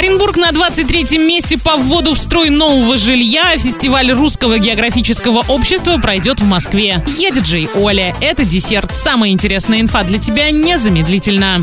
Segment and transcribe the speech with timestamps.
[0.00, 3.58] Оренбург на 23-м месте по вводу в строй нового жилья.
[3.58, 7.04] Фестиваль Русского географического общества пройдет в Москве.
[7.18, 8.16] Я диджей Оля.
[8.22, 8.96] Это десерт.
[8.96, 11.60] Самая интересная инфа для тебя незамедлительно.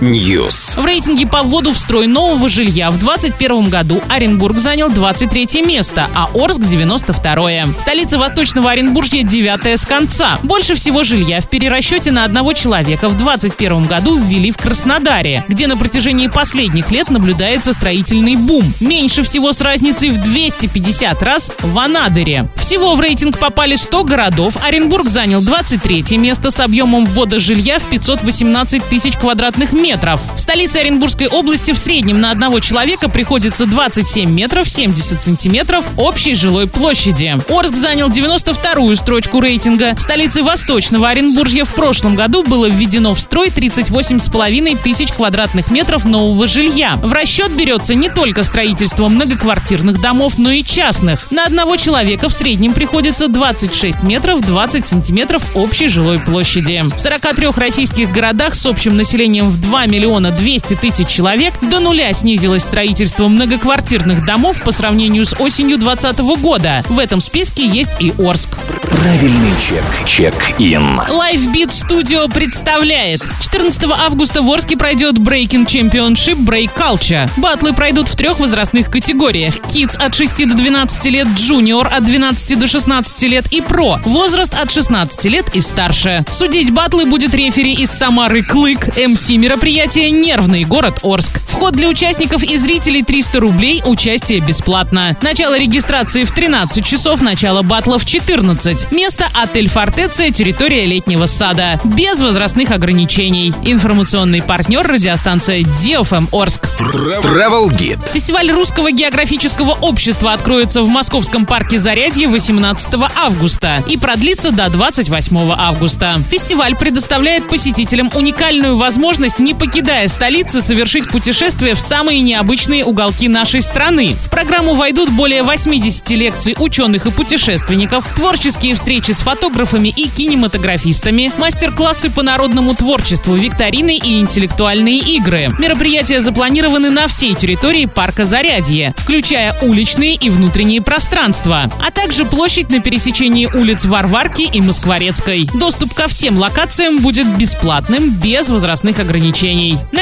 [0.00, 0.80] News.
[0.80, 6.08] В рейтинге по вводу в строй нового жилья в 2021 году Оренбург занял 23 место,
[6.14, 10.38] а Орск 92 Столица Восточного Оренбуржья 9 с конца.
[10.42, 15.66] Больше всего жилья в перерасчете на одного человека в 2021 году ввели в Краснодаре, где
[15.66, 18.72] на протяжении последних лет наблюдается строительный бум.
[18.80, 22.48] Меньше всего с разницей в 250 раз в Анадыре.
[22.56, 24.56] Всего в рейтинг попали 100 городов.
[24.64, 30.20] Оренбург занял 23 место с объемом ввода жилья в 518 тысяч квадратных метров.
[30.36, 36.34] В столице Оренбургской области в среднем на одного человека приходится 27 метров 70 сантиметров общей
[36.34, 37.36] жилой площади.
[37.48, 39.94] Орск занял 92-ю строчку рейтинга.
[39.96, 46.04] В столице Восточного Оренбуржья в прошлом году было введено в строй 38,5 тысяч квадратных метров
[46.12, 46.96] нового жилья.
[46.96, 51.30] В расчет берется не только строительство многоквартирных домов, но и частных.
[51.30, 56.82] На одного человека в среднем приходится 26 метров 20 сантиметров общей жилой площади.
[56.82, 62.12] В 43 российских городах с общим населением в 2 миллиона 200 тысяч человек до нуля
[62.12, 66.84] снизилось строительство многоквартирных домов по сравнению с осенью 2020 года.
[66.90, 68.50] В этом списке есть и Орск.
[68.82, 69.82] Правильный чек.
[70.06, 71.00] Чек-ин.
[71.00, 73.22] Lifebeat Studio представляет.
[73.40, 77.28] 14 августа в Орске пройдет Breaking Championship Break Culture.
[77.36, 79.56] Батлы пройдут в трех возрастных категориях.
[79.56, 84.00] Kids от 6 до 12 лет, Junior от 12 до 16 лет и Pro.
[84.04, 86.24] Возраст от 16 лет и старше.
[86.30, 88.88] Судить батлы будет рефери из Самары Клык.
[88.96, 91.41] МС мероприятия «Нервный город Орск».
[91.52, 95.14] Вход для участников и зрителей 300 рублей, участие бесплатно.
[95.20, 98.90] Начало регистрации в 13 часов, начало батла в 14.
[98.90, 101.78] Место отель Фортеция, территория летнего сада.
[101.84, 103.52] Без возрастных ограничений.
[103.64, 106.68] Информационный партнер радиостанция Диофм Орск.
[106.78, 108.00] Travel Guide.
[108.12, 115.52] Фестиваль Русского географического общества откроется в Московском парке Зарядье 18 августа и продлится до 28
[115.58, 116.18] августа.
[116.30, 121.06] Фестиваль предоставляет посетителям уникальную возможность, не покидая столицы, совершить
[121.42, 124.14] путешествие в самые необычные уголки нашей страны.
[124.26, 131.32] В программу войдут более 80 лекций ученых и путешественников, творческие встречи с фотографами и кинематографистами,
[131.38, 135.50] мастер-классы по народному творчеству, викторины и интеллектуальные игры.
[135.58, 142.70] Мероприятия запланированы на всей территории парка Зарядье, включая уличные и внутренние пространства, а также площадь
[142.70, 145.50] на пересечении улиц Варварки и Москворецкой.
[145.54, 149.76] Доступ ко всем локациям будет бесплатным, без возрастных ограничений.
[149.90, 150.01] На